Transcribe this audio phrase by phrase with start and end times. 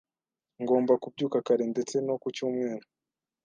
[0.61, 2.85] Ngomba kubyuka kare, ndetse no ku cyumweru.